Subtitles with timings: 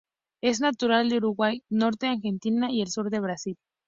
[0.41, 3.59] Es natural de Uruguay, norte de Argentina y el sur de Brasil.